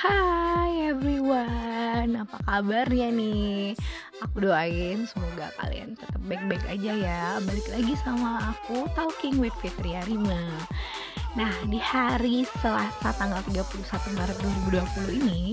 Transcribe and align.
Hai 0.00 0.96
everyone, 0.96 2.24
apa 2.24 2.40
kabarnya 2.48 3.12
nih? 3.12 3.76
Aku 4.24 4.48
doain 4.48 5.04
semoga 5.04 5.52
kalian 5.60 5.92
tetap 5.92 6.16
baik-baik 6.24 6.64
aja 6.72 6.92
ya. 6.96 7.24
Balik 7.44 7.68
lagi 7.68 7.92
sama 8.00 8.48
aku 8.48 8.88
Talking 8.96 9.36
with 9.36 9.52
Fitri 9.60 9.92
Arima 9.92 10.40
Nah 11.36 11.52
di 11.68 11.76
hari 11.76 12.48
Selasa 12.48 13.12
tanggal 13.12 13.44
31 13.44 14.16
Maret 14.16 14.38
2020 14.72 15.20
ini 15.20 15.52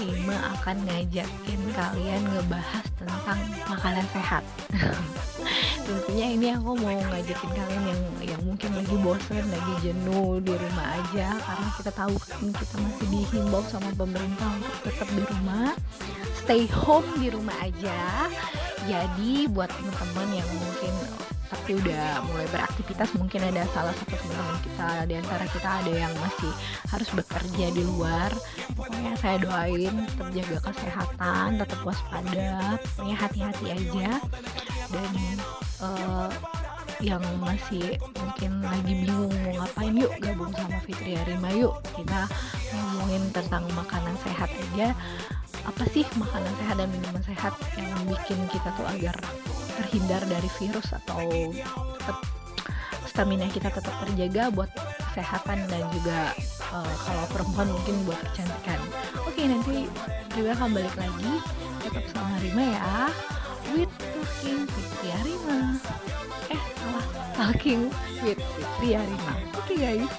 Rima 0.00 0.36
akan 0.56 0.80
ngajakin 0.88 1.60
kalian 1.76 2.22
ngebahas 2.24 2.86
tentang 2.96 3.40
makanan 3.68 4.06
sehat 4.16 4.44
tentunya 5.84 6.26
ini 6.32 6.46
aku 6.56 6.72
mau 6.80 6.90
ngajakin 6.90 7.50
kalian 7.52 7.84
yang 7.84 8.02
yang 8.24 8.42
mungkin 8.42 8.70
lagi 8.72 8.96
bosan 9.04 9.44
lagi 9.52 9.74
jenuh 9.84 10.40
di 10.40 10.52
rumah 10.56 10.88
aja. 10.96 11.28
Karena 11.36 11.68
kita 11.76 11.92
tahu 11.92 12.14
kan 12.24 12.44
kita 12.50 12.76
masih 12.80 13.06
dihimbau 13.12 13.62
sama 13.68 13.90
pemerintah 13.92 14.48
untuk 14.56 14.76
tetap 14.88 15.08
di 15.12 15.22
rumah. 15.28 15.76
Stay 16.40 16.64
home 16.68 17.08
di 17.20 17.28
rumah 17.28 17.56
aja. 17.60 18.28
Jadi 18.84 19.48
buat 19.48 19.68
teman-teman 19.72 20.40
yang 20.40 20.50
mungkin 20.56 20.92
tapi 21.44 21.76
udah 21.76 22.24
mulai 22.28 22.48
beraktivitas 22.50 23.14
mungkin 23.14 23.40
ada 23.46 23.62
salah 23.70 23.94
satu 23.94 24.16
teman-teman 24.16 24.58
kita 24.64 24.88
di 25.06 25.14
antara 25.16 25.44
kita 25.48 25.70
ada 25.84 25.92
yang 25.92 26.12
masih 26.18 26.52
harus 26.88 27.08
bekerja 27.12 27.66
di 27.72 27.82
luar. 27.84 28.30
Pokoknya 28.74 29.12
saya 29.20 29.36
doain 29.38 29.94
tetap 30.08 30.28
jaga 30.32 30.58
kesehatan 30.72 31.48
tetap 31.60 31.80
waspada. 31.84 32.80
Pokoknya 32.80 33.16
hati-hati 33.16 33.66
aja. 33.70 34.08
Dan 34.92 35.10
uh, 35.84 36.28
yang 37.02 37.20
masih 37.36 38.00
mungkin 38.16 38.64
lagi 38.64 38.92
bingung 39.04 39.34
mau 39.44 39.52
ngapain 39.60 39.92
yuk 39.92 40.12
gabung 40.24 40.52
sama 40.56 40.78
Fitri 40.88 41.20
Arima 41.20 41.50
yuk 41.52 41.76
kita 41.92 42.24
ngomongin 42.72 43.24
tentang 43.34 43.64
makanan 43.76 44.16
sehat 44.24 44.48
aja. 44.48 44.96
Apa 45.64 45.84
sih 45.92 46.04
makanan 46.16 46.52
sehat 46.60 46.76
dan 46.80 46.88
minuman 46.92 47.24
sehat 47.24 47.54
yang 47.76 47.92
bikin 48.08 48.40
kita 48.52 48.68
tuh 48.76 48.86
agar 48.88 49.16
terhindar 49.80 50.22
dari 50.28 50.48
virus 50.60 50.92
atau 50.92 51.24
tetap 52.00 52.18
stamina 53.08 53.46
kita 53.48 53.68
tetap 53.72 53.94
terjaga 54.04 54.52
buat 54.52 54.70
kesehatan 55.12 55.58
dan 55.70 55.82
juga 55.94 56.34
uh, 56.74 56.94
kalau 57.06 57.24
perempuan 57.32 57.68
mungkin 57.70 57.96
buat 58.08 58.20
kecantikan. 58.32 58.80
Oke 59.24 59.42
nanti 59.44 59.88
juga 60.36 60.50
akan 60.56 60.68
balik 60.72 60.94
lagi. 60.96 61.32
Tetap 61.84 62.04
sama 62.16 62.36
Rima 62.40 62.64
ya 62.64 63.08
with 63.74 63.90
talking 63.98 64.62
Fitri 64.70 65.10
Arima. 65.10 65.58
Eh 66.46 66.62
salah. 66.78 67.06
Talking 67.34 67.80
with 68.22 68.38
Fitri 68.38 68.90
Arima. 68.94 69.32
Oke 69.58 69.74
okay, 69.74 69.76
guys. 69.82 70.12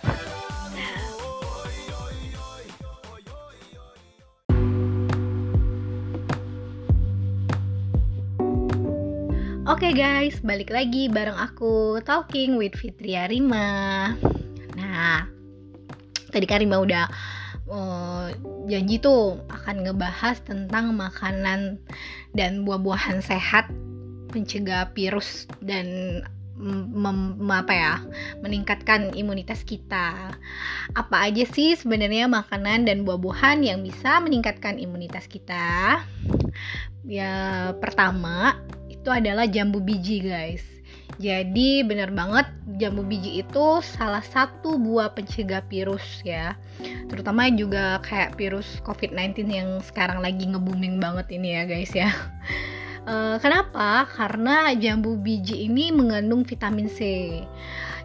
Oke 9.66 9.92
okay 9.92 9.94
guys, 9.98 10.36
balik 10.44 10.70
lagi 10.70 11.08
bareng 11.10 11.40
aku 11.40 12.04
Talking 12.04 12.60
with 12.60 12.76
Fitri 12.76 13.16
Arima. 13.16 14.12
Nah, 14.76 15.26
tadi 16.30 16.44
Karima 16.44 16.84
udah 16.84 17.08
uh, 17.70 18.30
janji 18.70 19.02
tuh 19.02 19.42
akan 19.50 19.86
ngebahas 19.86 20.42
tentang 20.46 20.94
makanan 20.94 21.82
dan 22.34 22.66
buah-buahan 22.66 23.22
sehat 23.22 23.70
mencegah 24.34 24.92
virus 24.92 25.48
dan 25.64 26.20
apa 27.52 27.74
ya 27.76 27.94
meningkatkan 28.40 29.12
imunitas 29.12 29.68
kita. 29.68 30.40
Apa 30.96 31.28
aja 31.28 31.44
sih 31.44 31.76
sebenarnya 31.76 32.32
makanan 32.32 32.88
dan 32.88 33.04
buah-buahan 33.04 33.60
yang 33.64 33.84
bisa 33.84 34.24
meningkatkan 34.24 34.80
imunitas 34.80 35.28
kita? 35.28 36.00
Ya 37.04 37.34
pertama 37.84 38.56
itu 38.88 39.12
adalah 39.12 39.46
jambu 39.52 39.84
biji 39.84 40.24
guys 40.26 40.75
jadi 41.16 41.88
bener 41.88 42.12
banget 42.12 42.44
jambu 42.76 43.08
biji 43.08 43.40
itu 43.40 43.80
salah 43.84 44.20
satu 44.20 44.76
buah 44.76 45.16
pencegah 45.16 45.64
virus 45.72 46.04
ya. 46.28 46.60
Terutama 47.08 47.48
juga 47.56 48.04
kayak 48.04 48.36
virus 48.36 48.84
COVID-19 48.84 49.48
yang 49.48 49.70
sekarang 49.80 50.20
lagi 50.20 50.44
nge-booming 50.52 51.00
banget 51.00 51.32
ini 51.32 51.56
ya 51.56 51.64
guys 51.64 51.92
ya. 51.96 52.12
Uh, 53.08 53.40
kenapa? 53.44 54.12
Karena 54.12 54.76
jambu 54.76 55.16
biji 55.16 55.72
ini 55.72 55.96
mengandung 55.96 56.44
vitamin 56.44 56.92
C. 56.92 57.00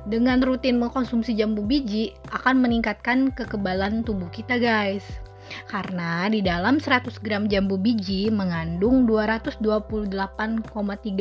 Dengan 0.06 0.41
rutin 0.41 0.81
mengkonsumsi 0.81 1.34
jambu 1.34 1.66
biji 1.66 2.15
akan 2.31 2.62
meningkatkan 2.62 3.34
kekebalan 3.37 4.06
tubuh 4.06 4.31
kita 4.32 4.56
guys 4.56 5.04
karena 5.69 6.27
di 6.31 6.41
dalam 6.43 6.78
100 6.78 7.22
gram 7.22 7.47
jambu 7.47 7.77
biji 7.78 8.31
mengandung 8.31 9.06
228,3 9.06 10.66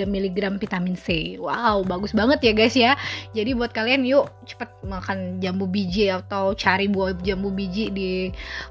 mg 0.06 0.40
vitamin 0.58 0.96
C. 0.98 1.38
Wow, 1.38 1.86
bagus 1.86 2.14
banget 2.14 2.40
ya 2.44 2.54
guys 2.54 2.76
ya. 2.76 2.94
Jadi 3.34 3.54
buat 3.54 3.72
kalian 3.74 4.06
yuk 4.06 4.30
cepet 4.46 4.70
makan 4.86 5.42
jambu 5.44 5.66
biji 5.70 6.10
atau 6.10 6.54
cari 6.58 6.90
buah 6.90 7.18
jambu 7.22 7.54
biji 7.54 7.92
di 7.94 8.12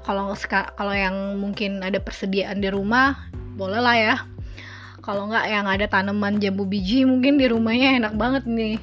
kalau 0.03 0.33
kalau 0.75 0.93
yang 0.95 1.39
mungkin 1.39 1.83
ada 1.83 1.99
persediaan 2.01 2.59
di 2.59 2.69
rumah, 2.71 3.15
boleh 3.55 3.79
lah 3.79 3.97
ya. 3.97 4.15
Kalau 4.99 5.31
nggak 5.31 5.45
yang 5.47 5.65
ada 5.65 5.85
tanaman 5.87 6.37
jambu 6.37 6.67
biji 6.67 7.07
mungkin 7.07 7.39
di 7.39 7.47
rumahnya 7.47 7.97
enak 8.03 8.13
banget 8.19 8.43
nih. 8.45 8.77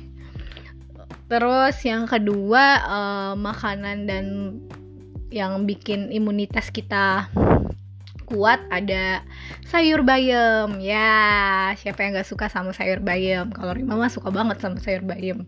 Terus 1.26 1.76
yang 1.82 2.06
kedua 2.06 2.64
uh, 2.86 3.32
makanan 3.34 4.06
dan 4.06 4.24
yang 5.30 5.66
bikin 5.66 6.14
imunitas 6.14 6.70
kita 6.70 7.30
kuat 8.26 8.58
ada 8.74 9.22
sayur 9.70 10.02
bayam. 10.02 10.82
Ya 10.82 11.72
siapa 11.78 12.02
yang 12.02 12.18
gak 12.18 12.28
suka 12.28 12.46
sama 12.50 12.74
sayur 12.74 13.00
bayam? 13.00 13.54
Kalau 13.54 13.72
Rima 13.72 13.94
mah 13.94 14.10
suka 14.10 14.34
banget 14.34 14.58
sama 14.60 14.82
sayur 14.82 15.06
bayam. 15.06 15.46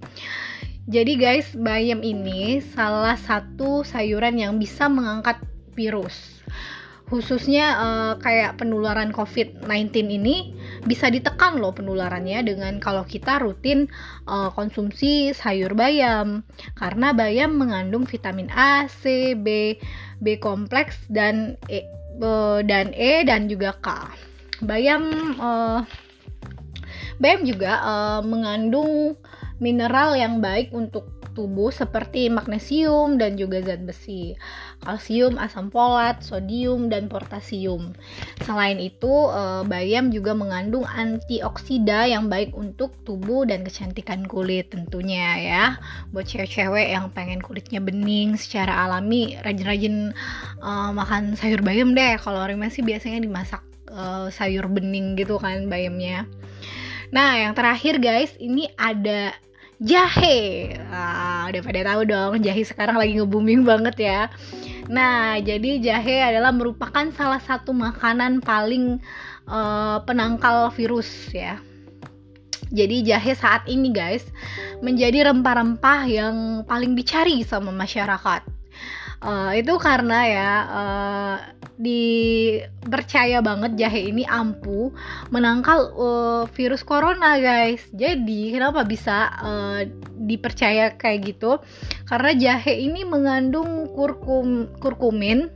Jadi 0.88 1.20
guys 1.20 1.52
bayam 1.52 2.00
ini 2.00 2.64
salah 2.72 3.18
satu 3.20 3.84
sayuran 3.84 4.40
yang 4.40 4.56
bisa 4.56 4.88
mengangkat 4.88 5.36
virus. 5.76 6.40
Khususnya 7.12 7.76
uh, 7.76 8.12
kayak 8.20 8.56
penularan 8.56 9.12
COVID-19 9.12 9.68
ini 10.08 10.56
bisa 10.86 11.10
ditekan 11.10 11.58
loh 11.58 11.74
penularannya 11.74 12.44
dengan 12.46 12.78
kalau 12.78 13.02
kita 13.02 13.42
rutin 13.42 13.90
uh, 14.28 14.52
konsumsi 14.54 15.34
sayur 15.34 15.74
bayam 15.74 16.46
karena 16.78 17.10
bayam 17.16 17.58
mengandung 17.58 18.06
vitamin 18.06 18.52
A, 18.52 18.86
C, 18.86 19.34
B, 19.34 19.78
B 20.22 20.38
kompleks 20.38 20.98
dan 21.10 21.58
E 21.66 21.82
uh, 22.22 22.60
dan 22.62 22.94
E 22.94 23.26
dan 23.26 23.50
juga 23.50 23.74
K. 23.82 23.88
Bayam 24.62 25.02
uh, 25.38 25.80
bayam 27.18 27.42
juga 27.46 27.82
uh, 27.82 28.20
mengandung 28.22 29.18
mineral 29.58 30.14
yang 30.14 30.38
baik 30.38 30.70
untuk 30.70 31.18
tubuh 31.38 31.70
seperti 31.70 32.26
magnesium 32.26 33.14
dan 33.14 33.38
juga 33.38 33.62
zat 33.62 33.86
besi, 33.86 34.34
kalsium, 34.82 35.38
asam 35.38 35.70
folat, 35.70 36.18
sodium, 36.18 36.90
dan 36.90 37.06
potasium. 37.06 37.94
Selain 38.42 38.82
itu, 38.82 39.30
eh, 39.30 39.62
bayam 39.70 40.10
juga 40.10 40.34
mengandung 40.34 40.82
antioksida 40.82 42.10
yang 42.10 42.26
baik 42.26 42.58
untuk 42.58 42.90
tubuh 43.06 43.46
dan 43.46 43.62
kecantikan 43.62 44.26
kulit 44.26 44.74
tentunya 44.74 45.38
ya. 45.38 45.64
Buat 46.10 46.26
cewek-cewek 46.26 46.90
yang 46.90 47.14
pengen 47.14 47.38
kulitnya 47.38 47.78
bening 47.78 48.34
secara 48.34 48.90
alami, 48.90 49.38
rajin-rajin 49.46 50.10
uh, 50.58 50.90
makan 50.90 51.38
sayur 51.38 51.62
bayam 51.62 51.94
deh. 51.94 52.18
Kalau 52.18 52.42
Rima 52.42 52.66
sih 52.72 52.82
biasanya 52.82 53.22
dimasak 53.22 53.62
uh, 53.94 54.26
sayur 54.34 54.66
bening 54.66 55.14
gitu 55.14 55.38
kan 55.38 55.70
bayamnya. 55.70 56.26
Nah, 57.08 57.40
yang 57.40 57.52
terakhir 57.56 58.00
guys, 58.02 58.36
ini 58.36 58.68
ada 58.76 59.32
jahe. 59.78 60.74
Nah, 60.90 61.46
udah 61.50 61.62
pada 61.62 61.80
tahu 61.86 62.02
dong, 62.06 62.32
jahe 62.42 62.62
sekarang 62.66 62.98
lagi 62.98 63.18
nge-booming 63.18 63.62
banget 63.62 63.96
ya. 63.98 64.20
Nah, 64.90 65.38
jadi 65.38 65.78
jahe 65.78 66.22
adalah 66.22 66.50
merupakan 66.50 67.06
salah 67.14 67.38
satu 67.38 67.70
makanan 67.70 68.42
paling 68.42 68.98
uh, 69.46 70.02
penangkal 70.02 70.74
virus 70.74 71.30
ya. 71.30 71.62
Jadi 72.68 73.00
jahe 73.00 73.32
saat 73.32 73.64
ini 73.64 73.88
guys 73.96 74.28
menjadi 74.84 75.32
rempah-rempah 75.32 76.00
yang 76.04 76.36
paling 76.68 76.92
dicari 76.92 77.40
sama 77.40 77.72
masyarakat 77.72 78.57
uh, 79.22 79.52
itu 79.54 79.74
karena 79.78 80.18
ya 80.26 80.52
uh, 80.68 81.36
dipercaya 81.78 83.38
banget 83.38 83.78
jahe 83.78 84.10
ini 84.10 84.26
ampuh 84.26 84.90
menangkal 85.30 85.94
uh, 85.94 86.42
virus 86.50 86.82
corona 86.82 87.38
guys. 87.38 87.86
Jadi 87.94 88.50
kenapa 88.50 88.82
bisa 88.82 89.30
uh, 89.38 89.80
dipercaya 90.18 90.98
kayak 90.98 91.34
gitu? 91.34 91.62
Karena 92.10 92.34
jahe 92.34 92.82
ini 92.82 93.06
mengandung 93.06 93.90
kurkum 93.94 94.66
kurkumin. 94.82 95.50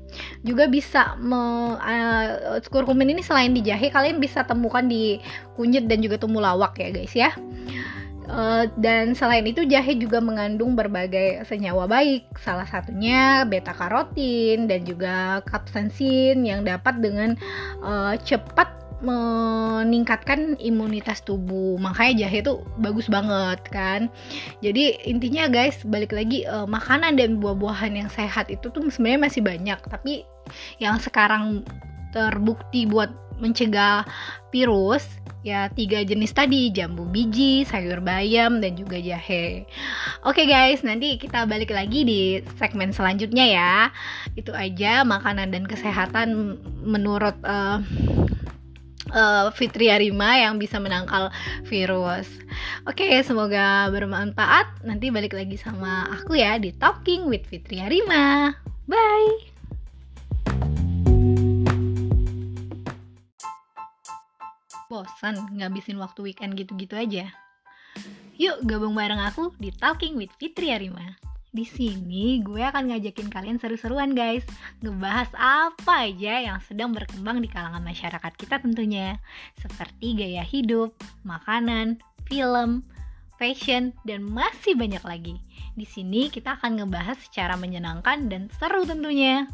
Juga 0.47 0.69
bisa 0.69 1.19
me, 1.19 1.75
uh, 1.81 2.61
kurkumin 2.70 3.17
ini 3.17 3.23
selain 3.25 3.50
di 3.50 3.65
jahe 3.67 3.91
kalian 3.91 4.23
bisa 4.23 4.47
temukan 4.47 4.85
di 4.87 5.19
kunyit 5.58 5.91
dan 5.91 6.05
juga 6.05 6.20
temulawak 6.20 6.79
ya 6.79 6.88
guys 6.93 7.15
ya 7.17 7.31
Uh, 8.31 8.71
dan 8.79 9.19
selain 9.19 9.43
itu 9.43 9.67
jahe 9.67 9.99
juga 9.99 10.23
mengandung 10.23 10.79
berbagai 10.79 11.43
senyawa 11.43 11.91
baik, 11.91 12.31
salah 12.39 12.65
satunya 12.65 13.43
beta 13.43 13.75
karotin 13.75 14.71
dan 14.71 14.87
juga 14.87 15.43
kapsaicin 15.51 16.47
yang 16.47 16.63
dapat 16.63 17.03
dengan 17.03 17.35
uh, 17.83 18.15
cepat 18.23 18.71
meningkatkan 19.03 20.55
imunitas 20.63 21.21
tubuh. 21.27 21.75
Makanya 21.83 22.25
jahe 22.25 22.39
itu 22.47 22.63
bagus 22.79 23.11
banget 23.11 23.59
kan. 23.75 24.07
Jadi 24.63 25.03
intinya 25.03 25.51
guys, 25.51 25.83
balik 25.83 26.15
lagi 26.15 26.47
uh, 26.47 26.65
makanan 26.71 27.19
dan 27.19 27.43
buah-buahan 27.43 27.99
yang 27.99 28.09
sehat 28.09 28.49
itu 28.49 28.71
tuh 28.71 28.87
sebenarnya 28.87 29.21
masih 29.27 29.43
banyak, 29.43 29.79
tapi 29.91 30.23
yang 30.79 30.95
sekarang 31.03 31.67
terbukti 32.12 32.87
buat 32.87 33.11
mencegah 33.43 34.06
virus 34.55 35.03
ya 35.43 35.67
tiga 35.75 36.06
jenis 36.06 36.31
tadi 36.31 36.70
jambu 36.70 37.03
biji 37.11 37.67
sayur 37.67 37.99
bayam 37.99 38.62
dan 38.62 38.79
juga 38.79 39.03
jahe 39.03 39.67
oke 40.23 40.38
guys 40.47 40.87
nanti 40.87 41.19
kita 41.19 41.50
balik 41.50 41.75
lagi 41.75 42.06
di 42.06 42.20
segmen 42.62 42.94
selanjutnya 42.94 43.47
ya 43.50 43.75
itu 44.38 44.55
aja 44.55 45.03
makanan 45.03 45.50
dan 45.50 45.67
kesehatan 45.67 46.62
menurut 46.87 47.35
uh, 47.43 47.82
uh, 49.11 49.50
Fitri 49.50 49.91
Arima 49.91 50.38
yang 50.38 50.56
bisa 50.56 50.81
menangkal 50.81 51.31
virus. 51.69 52.26
Oke, 52.88 53.20
semoga 53.23 53.88
bermanfaat. 53.93 54.82
Nanti 54.82 55.12
balik 55.12 55.37
lagi 55.37 55.61
sama 55.61 56.08
aku 56.11 56.38
ya 56.41 56.56
di 56.58 56.73
Talking 56.75 57.29
with 57.29 57.44
Fitri 57.47 57.79
Arima. 57.79 58.56
Bye. 58.88 59.52
Bosan 65.03 65.35
ngabisin 65.59 65.99
waktu 65.99 66.31
weekend 66.31 66.55
gitu-gitu 66.55 66.95
aja? 66.95 67.27
Yuk 68.39 68.63
gabung 68.63 68.95
bareng 68.95 69.19
aku 69.19 69.51
di 69.59 69.75
Talking 69.75 70.15
with 70.15 70.31
Fitri 70.39 70.71
Arima. 70.71 71.19
Di 71.51 71.67
sini 71.67 72.39
gue 72.39 72.63
akan 72.63 72.95
ngajakin 72.95 73.29
kalian 73.29 73.59
seru-seruan 73.59 74.15
guys, 74.15 74.47
ngebahas 74.79 75.29
apa 75.35 76.07
aja 76.07 76.39
yang 76.39 76.59
sedang 76.63 76.95
berkembang 76.95 77.43
di 77.43 77.51
kalangan 77.51 77.83
masyarakat 77.83 78.33
kita 78.39 78.63
tentunya, 78.63 79.19
seperti 79.59 80.15
gaya 80.15 80.47
hidup, 80.47 80.95
makanan, 81.27 81.99
film, 82.31 82.87
fashion, 83.43 83.91
dan 84.07 84.23
masih 84.23 84.79
banyak 84.79 85.03
lagi. 85.03 85.35
Di 85.75 85.85
sini 85.85 86.31
kita 86.31 86.57
akan 86.63 86.79
ngebahas 86.79 87.19
secara 87.21 87.59
menyenangkan 87.59 88.31
dan 88.31 88.47
seru 88.57 88.87
tentunya. 88.87 89.51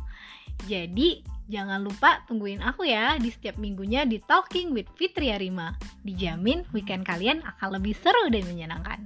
Jadi, 0.66 1.38
Jangan 1.48 1.80
lupa 1.80 2.20
tungguin 2.28 2.60
aku 2.60 2.84
ya 2.84 3.16
di 3.16 3.32
setiap 3.32 3.56
minggunya 3.56 4.04
di 4.04 4.20
Talking 4.20 4.76
with 4.76 4.84
Fitri 5.00 5.32
Arima. 5.32 5.72
Dijamin 6.04 6.68
weekend 6.76 7.08
kalian 7.08 7.40
akan 7.40 7.80
lebih 7.80 7.96
seru 7.96 8.28
dan 8.28 8.44
menyenangkan. 8.44 9.00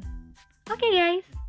Oke 0.67 0.83
okay 0.83 0.91
guys. 0.91 1.42